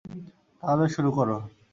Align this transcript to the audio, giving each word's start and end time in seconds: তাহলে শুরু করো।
তাহলে 0.63 0.85
শুরু 0.95 1.09
করো। 1.17 1.35